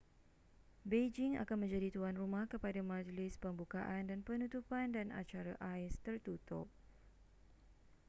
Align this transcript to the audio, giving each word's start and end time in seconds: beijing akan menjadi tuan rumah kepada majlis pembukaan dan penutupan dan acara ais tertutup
beijing 0.89 1.33
akan 1.43 1.57
menjadi 1.63 1.87
tuan 1.95 2.15
rumah 2.21 2.45
kepada 2.53 2.79
majlis 2.91 3.33
pembukaan 3.43 4.03
dan 4.09 4.19
penutupan 4.27 4.87
dan 4.95 5.07
acara 5.21 5.53
ais 5.71 5.93
tertutup 6.05 6.65